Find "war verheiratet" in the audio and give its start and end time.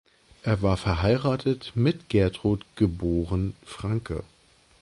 0.63-1.73